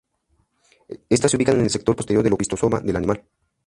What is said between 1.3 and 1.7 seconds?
ubican en el